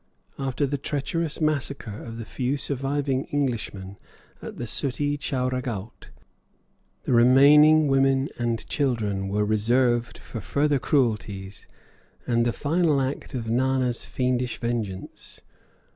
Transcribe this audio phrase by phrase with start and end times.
[0.39, 3.99] After the treacherous massacre of the few surviving Englishmen
[4.41, 6.09] at the Suttee Chowra Ghaut,
[7.03, 11.67] the remaining women and children were reserved for further cruelties,
[12.25, 15.41] and the final act of Nana's fiendish vengeance.